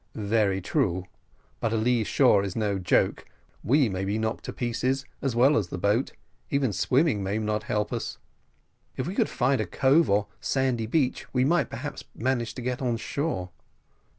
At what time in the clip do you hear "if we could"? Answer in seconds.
8.97-9.29